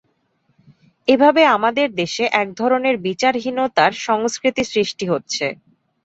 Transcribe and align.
এভাবে 1.07 1.41
আমাদের 1.55 1.87
দেশে 1.95 2.23
একধরনের 2.41 2.95
বিচারহীনতার 3.07 3.91
সংস্কৃতি 4.07 4.63
সৃষ্টি 4.71 5.05
হচ্ছে। 5.07 5.45